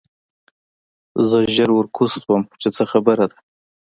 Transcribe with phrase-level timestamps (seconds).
[1.29, 3.37] زه ژر ورکوز شوم چې څه خبره ده